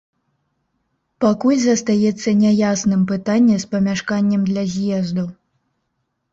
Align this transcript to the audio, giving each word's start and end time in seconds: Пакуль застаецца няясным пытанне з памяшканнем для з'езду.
Пакуль 1.25 1.59
застаецца 1.65 2.29
няясным 2.41 3.05
пытанне 3.13 3.55
з 3.67 3.71
памяшканнем 3.77 4.51
для 4.51 4.63
з'езду. 4.75 5.31